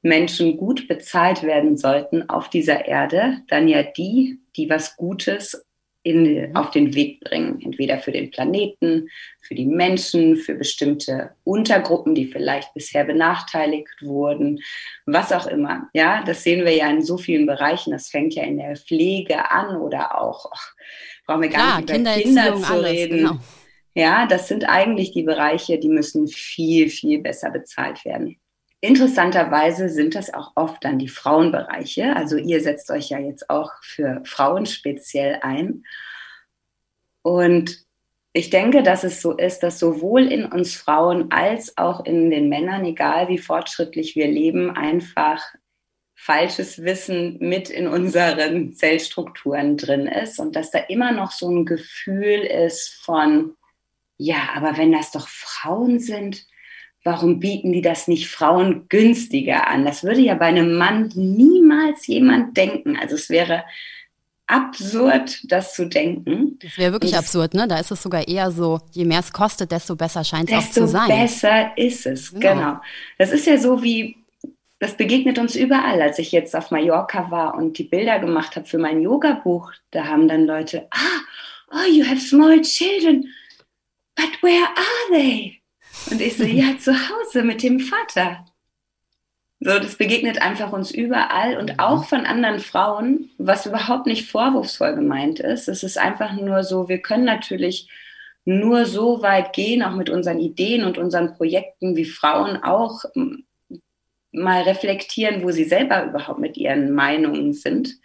[0.00, 5.66] Menschen gut bezahlt werden sollten auf dieser Erde, dann ja die, die was Gutes
[6.02, 6.56] in, mhm.
[6.56, 7.60] auf den Weg bringen.
[7.62, 9.08] Entweder für den Planeten,
[9.40, 14.60] für die Menschen, für bestimmte Untergruppen, die vielleicht bisher benachteiligt wurden,
[15.06, 15.88] was auch immer.
[15.94, 17.92] Ja, das sehen wir ja in so vielen Bereichen.
[17.92, 20.74] Das fängt ja in der Pflege an oder auch, ach,
[21.26, 23.16] brauchen wir gar Klar, nicht über Kinder zu alles, reden.
[23.18, 23.38] Genau.
[23.94, 28.38] Ja, das sind eigentlich die Bereiche, die müssen viel, viel besser bezahlt werden.
[28.84, 32.16] Interessanterweise sind das auch oft dann die Frauenbereiche.
[32.16, 35.84] Also ihr setzt euch ja jetzt auch für Frauen speziell ein.
[37.22, 37.78] Und
[38.32, 42.48] ich denke, dass es so ist, dass sowohl in uns Frauen als auch in den
[42.48, 45.40] Männern, egal wie fortschrittlich wir leben, einfach
[46.16, 51.66] falsches Wissen mit in unseren Zellstrukturen drin ist und dass da immer noch so ein
[51.66, 53.54] Gefühl ist von,
[54.16, 56.46] ja, aber wenn das doch Frauen sind,
[57.04, 59.84] warum bieten die das nicht Frauen günstiger an?
[59.84, 62.96] Das würde ja bei einem Mann niemals jemand denken.
[62.96, 63.64] Also es wäre
[64.46, 66.58] absurd, das zu denken.
[66.60, 67.66] Das wäre wirklich das, absurd, ne?
[67.66, 70.70] Da ist es sogar eher so, je mehr es kostet, desto besser scheint es auch
[70.70, 71.08] zu sein.
[71.08, 72.54] Desto besser ist es, genau.
[72.54, 72.80] genau.
[73.18, 74.16] Das ist ja so wie,
[74.78, 76.02] das begegnet uns überall.
[76.02, 80.04] Als ich jetzt auf Mallorca war und die Bilder gemacht habe für mein Yoga-Buch, da
[80.04, 81.20] haben dann Leute, ah,
[81.72, 83.26] oh, you have small children,
[84.16, 85.61] but where are they?
[86.10, 88.44] Und ich so, ja, zu Hause mit dem Vater.
[89.64, 91.78] So, das begegnet einfach uns überall und mhm.
[91.78, 95.68] auch von anderen Frauen, was überhaupt nicht vorwurfsvoll gemeint ist.
[95.68, 97.88] Es ist einfach nur so, wir können natürlich
[98.44, 103.04] nur so weit gehen, auch mit unseren Ideen und unseren Projekten, wie Frauen auch
[104.32, 107.98] mal reflektieren, wo sie selber überhaupt mit ihren Meinungen sind.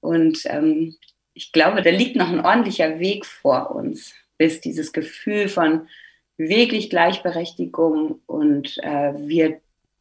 [0.00, 0.96] Und ähm,
[1.34, 5.88] ich glaube, da liegt noch ein ordentlicher Weg vor uns, bis dieses Gefühl von
[6.38, 9.60] wirklich Gleichberechtigung und äh, wir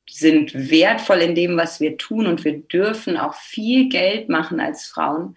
[0.10, 4.86] sind wertvoll in dem, was wir tun und wir dürfen auch viel Geld machen als
[4.86, 5.36] Frauen,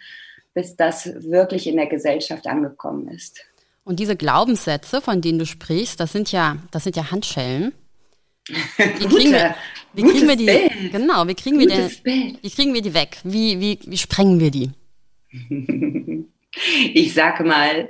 [0.55, 3.45] bis das wirklich in der Gesellschaft angekommen ist.
[3.85, 7.73] Und diese Glaubenssätze, von denen du sprichst, das sind ja, das sind ja Handschellen.
[8.47, 9.55] Wie kriegen wir,
[9.95, 10.45] wie kriegen wir die?
[10.45, 10.93] Bild.
[10.93, 12.37] Genau, wie kriegen wir die?
[12.43, 13.19] Wie kriegen wir die weg?
[13.25, 14.71] Wie, wie, wie sprengen wir die?
[16.93, 17.89] Ich sage mal,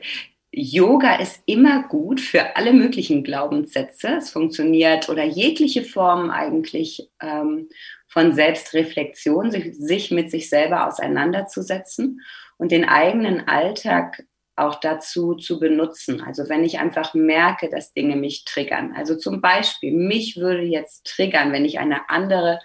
[0.61, 4.17] Yoga ist immer gut für alle möglichen Glaubenssätze.
[4.17, 7.69] Es funktioniert oder jegliche Form eigentlich ähm,
[8.09, 12.23] von Selbstreflexion, sich, sich mit sich selber auseinanderzusetzen
[12.57, 14.25] und den eigenen Alltag
[14.57, 16.23] auch dazu zu benutzen.
[16.23, 18.95] Also wenn ich einfach merke, dass Dinge mich triggern.
[18.97, 22.59] Also zum Beispiel, mich würde jetzt triggern, wenn ich eine andere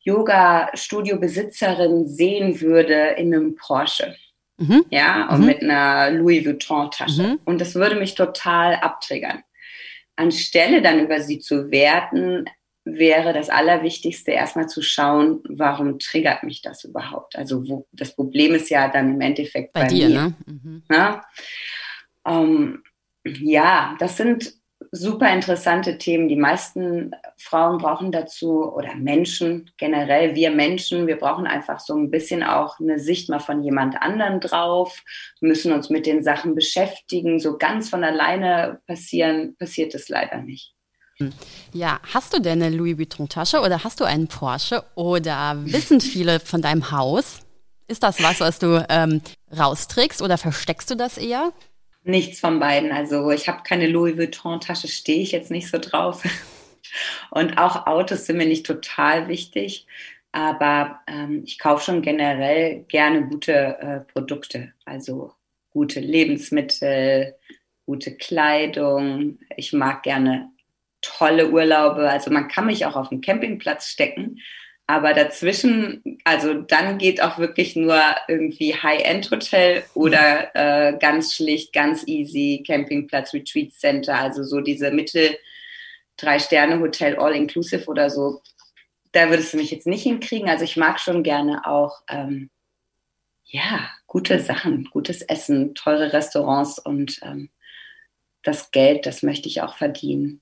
[0.00, 4.16] Yoga-Studio-Besitzerin sehen würde in einem Porsche
[4.60, 4.84] Mhm.
[4.90, 5.46] Ja, und mhm.
[5.46, 7.22] mit einer Louis Vuitton-Tasche.
[7.22, 7.38] Mhm.
[7.44, 9.42] Und das würde mich total abtriggern.
[10.16, 12.44] Anstelle dann über sie zu werten,
[12.84, 17.36] wäre das Allerwichtigste erstmal zu schauen, warum triggert mich das überhaupt?
[17.36, 20.14] Also wo, das Problem ist ja dann im Endeffekt bei, bei dir, mir.
[20.14, 20.34] Ne?
[20.46, 20.82] Mhm.
[20.90, 21.24] Ja?
[22.26, 22.82] Ähm,
[23.24, 24.59] ja, das sind
[24.92, 26.28] super interessante Themen.
[26.28, 32.10] Die meisten Frauen brauchen dazu oder Menschen generell, wir Menschen, wir brauchen einfach so ein
[32.10, 35.02] bisschen auch eine Sicht mal von jemand anderen drauf,
[35.40, 37.38] müssen uns mit den Sachen beschäftigen.
[37.38, 40.74] So ganz von alleine passieren, passiert es leider nicht.
[41.72, 46.00] Ja, hast du denn eine Louis Vuitton Tasche oder hast du einen Porsche oder wissen
[46.00, 47.40] viele von deinem Haus?
[47.88, 49.20] Ist das was, was du ähm,
[49.56, 51.52] rausträgst oder versteckst du das eher?
[52.02, 52.92] Nichts von beiden.
[52.92, 56.22] Also ich habe keine Louis Vuitton-Tasche, stehe ich jetzt nicht so drauf.
[57.30, 59.86] Und auch Autos sind mir nicht total wichtig.
[60.32, 64.72] Aber ähm, ich kaufe schon generell gerne gute äh, Produkte.
[64.84, 65.32] Also
[65.70, 67.36] gute Lebensmittel,
[67.86, 69.38] gute Kleidung.
[69.56, 70.50] Ich mag gerne
[71.02, 72.08] tolle Urlaube.
[72.08, 74.40] Also man kann mich auch auf den Campingplatz stecken
[74.90, 82.02] aber dazwischen, also dann geht auch wirklich nur irgendwie High-End-Hotel oder äh, ganz schlicht, ganz
[82.08, 85.38] easy Campingplatz, Retreat Center, also so diese Mittel
[86.16, 88.42] Drei-Sterne-Hotel All-Inclusive oder so.
[89.12, 90.48] Da würdest du mich jetzt nicht hinkriegen.
[90.48, 92.50] Also ich mag schon gerne auch, ähm,
[93.44, 97.50] ja, gute Sachen, gutes Essen, teure Restaurants und ähm,
[98.42, 100.40] das Geld, das möchte ich auch verdienen.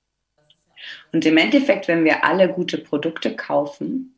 [1.11, 4.15] Und im Endeffekt, wenn wir alle gute Produkte kaufen,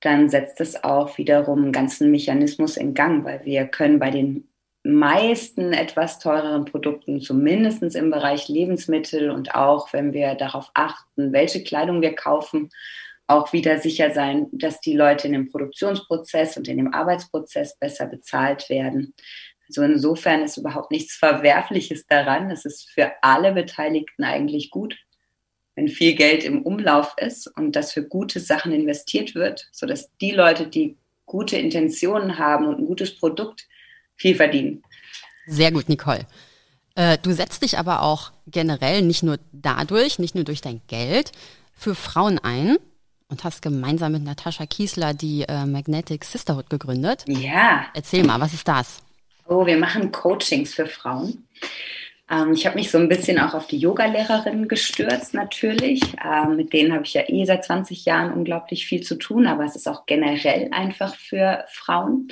[0.00, 4.48] dann setzt es auch wiederum einen ganzen Mechanismus in Gang, weil wir können bei den
[4.82, 11.64] meisten etwas teureren Produkten, zumindest im Bereich Lebensmittel und auch wenn wir darauf achten, welche
[11.64, 12.70] Kleidung wir kaufen,
[13.26, 18.06] auch wieder sicher sein, dass die Leute in dem Produktionsprozess und in dem Arbeitsprozess besser
[18.06, 19.14] bezahlt werden.
[19.68, 22.52] Also insofern ist überhaupt nichts Verwerfliches daran.
[22.52, 24.96] Es ist für alle Beteiligten eigentlich gut
[25.76, 30.32] wenn viel Geld im Umlauf ist und das für gute Sachen investiert wird, sodass die
[30.32, 33.68] Leute, die gute Intentionen haben und ein gutes Produkt,
[34.16, 34.82] viel verdienen.
[35.46, 36.26] Sehr gut, Nicole.
[36.94, 41.32] Äh, du setzt dich aber auch generell nicht nur dadurch, nicht nur durch dein Geld,
[41.74, 42.78] für Frauen ein
[43.28, 47.24] und hast gemeinsam mit Natascha Kiesler die äh, Magnetic Sisterhood gegründet.
[47.28, 47.86] Ja.
[47.92, 49.02] Erzähl mal, was ist das?
[49.46, 51.46] Oh, wir machen Coachings für Frauen.
[52.30, 56.00] Ähm, ich habe mich so ein bisschen auch auf die Yogalehrerinnen gestürzt natürlich.
[56.24, 59.64] Ähm, mit denen habe ich ja eh seit 20 Jahren unglaublich viel zu tun, aber
[59.64, 62.28] es ist auch generell einfach für Frauen.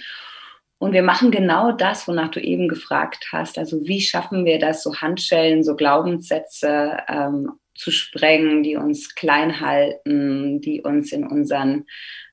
[0.78, 3.58] Und wir machen genau das, wonach du eben gefragt hast.
[3.58, 9.60] Also wie schaffen wir das, so Handschellen, so Glaubenssätze ähm, zu sprengen, die uns klein
[9.60, 11.86] halten, die uns in unseren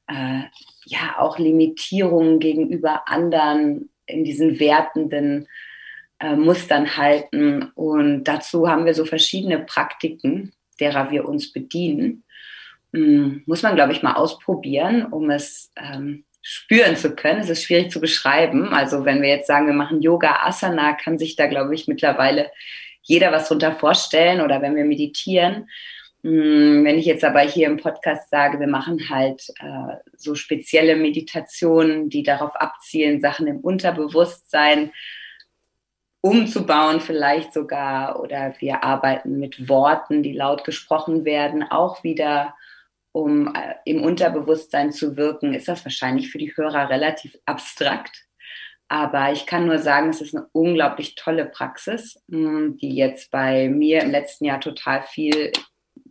[0.07, 0.41] äh,
[0.85, 5.47] ja auch Limitierungen gegenüber anderen, in diesen wertenden
[6.21, 7.71] äh, Mustern halten.
[7.75, 12.23] Und dazu haben wir so verschiedene Praktiken, derer wir uns bedienen.
[12.93, 17.39] Hm, muss man, glaube ich, mal ausprobieren, um es ähm, spüren zu können.
[17.39, 18.73] Es ist schwierig zu beschreiben.
[18.73, 22.51] Also wenn wir jetzt sagen, wir machen Yoga Asana, kann sich da, glaube ich, mittlerweile
[23.01, 25.69] jeder was drunter vorstellen oder wenn wir meditieren.
[26.23, 30.95] Hm, wenn ich jetzt aber hier im Podcast sage, wir machen halt äh, so spezielle
[30.95, 34.91] Meditationen, die darauf abzielen, Sachen im Unterbewusstsein
[36.21, 42.55] umzubauen vielleicht sogar, oder wir arbeiten mit Worten, die laut gesprochen werden, auch wieder
[43.11, 48.25] um äh, im Unterbewusstsein zu wirken, ist das wahrscheinlich für die Hörer relativ abstrakt.
[48.87, 53.69] Aber ich kann nur sagen, es ist eine unglaublich tolle Praxis, hm, die jetzt bei
[53.69, 55.51] mir im letzten Jahr total viel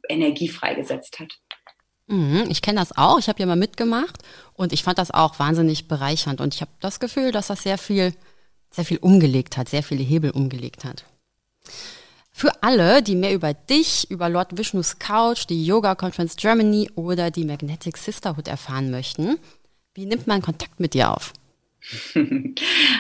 [0.09, 1.33] Energie freigesetzt hat.
[2.07, 3.19] Mhm, ich kenne das auch.
[3.19, 4.17] Ich habe ja mal mitgemacht
[4.55, 6.41] und ich fand das auch wahnsinnig bereichernd.
[6.41, 8.15] Und ich habe das Gefühl, dass das sehr viel,
[8.71, 11.05] sehr viel umgelegt hat, sehr viele Hebel umgelegt hat.
[12.33, 17.31] Für alle, die mehr über dich, über Lord Vishnus Couch, die Yoga Conference Germany oder
[17.31, 19.39] die Magnetic Sisterhood erfahren möchten,
[19.95, 21.35] wie nimmt man Kontakt mit dir auf?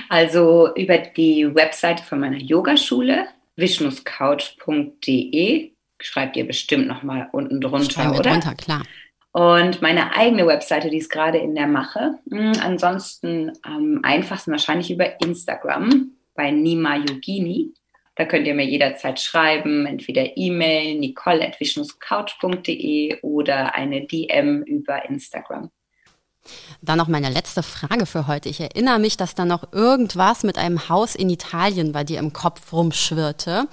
[0.08, 8.18] Also über die Webseite von meiner Yogaschule, vishnuscouch.de, schreibt ihr bestimmt nochmal unten drunter, Schreiben
[8.18, 8.32] oder?
[8.32, 8.82] drunter, klar.
[9.32, 12.18] Und meine eigene Webseite, die ist gerade in der Mache.
[12.30, 17.72] Hm, ansonsten am einfachsten wahrscheinlich über Instagram bei Nima Yogini.
[18.16, 25.70] Da könnt ihr mir jederzeit schreiben, entweder E-Mail nicole.vischnusscouch.de oder eine DM über Instagram.
[26.82, 28.48] Dann noch meine letzte Frage für heute.
[28.48, 32.32] Ich erinnere mich, dass da noch irgendwas mit einem Haus in Italien bei dir im
[32.32, 33.68] Kopf rumschwirrte.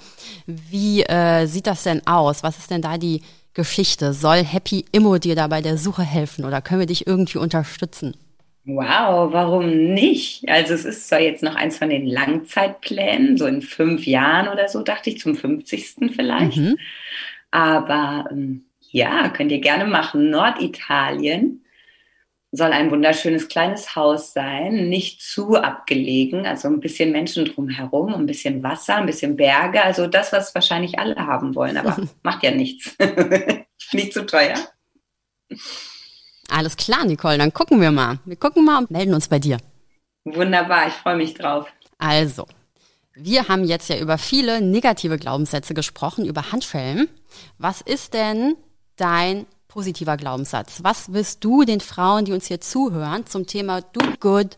[0.46, 2.42] Wie äh, sieht das denn aus?
[2.42, 3.22] Was ist denn da die
[3.54, 4.12] Geschichte?
[4.12, 8.16] Soll Happy Immo dir da bei der Suche helfen oder können wir dich irgendwie unterstützen?
[8.64, 10.46] Wow, warum nicht?
[10.46, 14.68] Also es ist zwar jetzt noch eins von den Langzeitplänen, so in fünf Jahren oder
[14.68, 16.12] so, dachte ich, zum 50.
[16.14, 16.58] vielleicht.
[16.58, 16.76] Mhm.
[17.50, 20.28] Aber ähm, ja, könnt ihr gerne machen.
[20.28, 21.62] Norditalien
[22.50, 28.26] soll ein wunderschönes kleines Haus sein, nicht zu abgelegen, also ein bisschen Menschen drumherum, ein
[28.26, 32.50] bisschen Wasser, ein bisschen Berge, also das, was wahrscheinlich alle haben wollen, aber macht ja
[32.50, 32.96] nichts.
[33.92, 34.56] nicht zu teuer.
[36.50, 38.18] Alles klar, Nicole, dann gucken wir mal.
[38.24, 39.58] Wir gucken mal und melden uns bei dir.
[40.24, 41.70] Wunderbar, ich freue mich drauf.
[41.98, 42.46] Also,
[43.14, 47.08] wir haben jetzt ja über viele negative Glaubenssätze gesprochen, über Handschellen.
[47.58, 48.56] Was ist denn
[48.96, 49.46] dein
[49.78, 50.82] positiver Glaubenssatz.
[50.82, 54.56] Was wirst du den Frauen, die uns hier zuhören, zum Thema Do Good,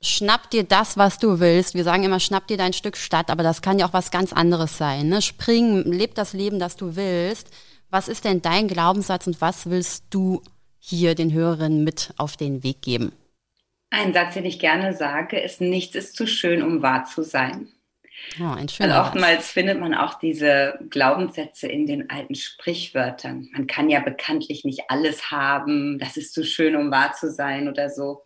[0.00, 1.74] schnapp dir das, was du willst.
[1.74, 4.32] Wir sagen immer, schnapp dir dein Stück Stadt, aber das kann ja auch was ganz
[4.32, 5.08] anderes sein.
[5.08, 5.22] Ne?
[5.22, 7.48] Spring, leb das Leben, das du willst.
[7.90, 10.40] Was ist denn dein Glaubenssatz und was willst du
[10.78, 13.10] hier den Hörerinnen mit auf den Weg geben?
[13.90, 17.66] Ein Satz, den ich gerne sage, ist, nichts ist zu schön, um wahr zu sein.
[18.40, 23.48] Oh, ein schöner also oftmals findet man auch diese Glaubenssätze in den alten Sprichwörtern.
[23.52, 27.68] Man kann ja bekanntlich nicht alles haben, das ist zu schön, um wahr zu sein
[27.68, 28.24] oder so.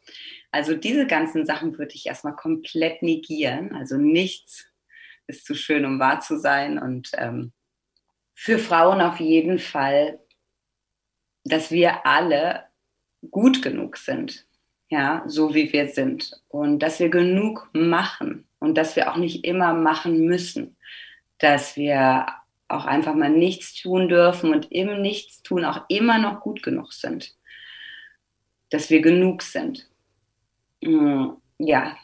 [0.53, 3.75] Also diese ganzen Sachen würde ich erstmal komplett negieren.
[3.75, 4.67] Also nichts
[5.27, 6.79] ist zu schön, um wahr zu sein.
[6.79, 7.53] Und ähm,
[8.35, 10.21] für Frauen auf jeden Fall,
[11.45, 12.65] dass wir alle
[13.31, 14.47] gut genug sind,
[14.89, 16.41] ja, so wie wir sind.
[16.49, 20.77] Und dass wir genug machen und dass wir auch nicht immer machen müssen,
[21.39, 22.27] dass wir
[22.69, 27.35] auch einfach mal nichts tun dürfen und im Nichtstun auch immer noch gut genug sind,
[28.71, 29.89] dass wir genug sind.
[30.83, 31.97] Mm, ja,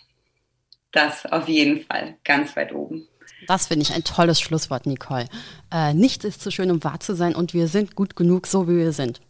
[0.92, 3.08] das auf jeden Fall ganz weit oben.
[3.48, 5.26] Das finde ich ein tolles Schlusswort, Nicole.
[5.72, 8.68] Äh, nichts ist zu schön, um wahr zu sein und wir sind gut genug, so
[8.68, 9.20] wie wir sind.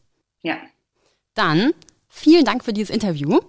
[0.42, 0.58] Ja.
[1.34, 1.72] Dann
[2.08, 3.40] vielen Dank für dieses Interview.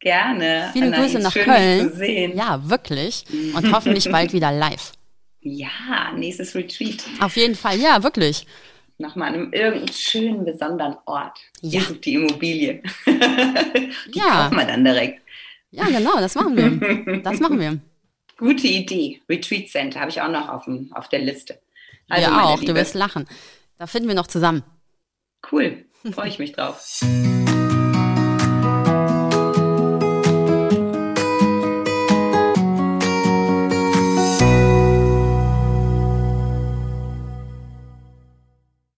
[0.00, 0.70] Gerne.
[0.72, 2.36] Viele Anna, Grüße nach schön, Köln.
[2.36, 3.24] Ja, wirklich.
[3.54, 4.92] Und hoffentlich bald wieder live.
[5.40, 7.04] Ja, nächstes Retreat.
[7.20, 8.46] Auf jeden Fall, ja, wirklich.
[8.98, 11.38] Nach mal einem irgendeinen schönen, besonderen Ort.
[11.60, 11.82] Ja.
[12.04, 12.82] Die Immobilie.
[13.06, 14.24] die ja.
[14.24, 15.20] kaufen wir dann direkt.
[15.70, 17.20] Ja, genau, das machen wir.
[17.20, 17.78] Das machen wir.
[18.38, 19.20] Gute Idee.
[19.28, 21.58] Retreat Center habe ich auch noch auf, dem, auf der Liste.
[22.08, 22.60] Also, ja, auch.
[22.60, 22.72] Liebe.
[22.72, 23.26] Du wirst lachen.
[23.78, 24.62] Da finden wir noch zusammen.
[25.50, 25.84] Cool.
[26.12, 27.00] Freue ich mich drauf.